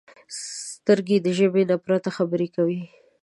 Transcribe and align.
سترګې 0.73 1.17
د 1.21 1.27
ژبې 1.37 1.63
نه 1.69 1.75
پرته 1.85 2.09
خبرې 2.17 2.47
کوي 2.55 2.81